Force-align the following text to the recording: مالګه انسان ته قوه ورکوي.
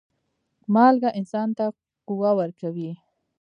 مالګه 0.73 1.09
انسان 1.19 1.49
ته 1.57 1.65
قوه 2.07 2.31
ورکوي. 2.39 2.91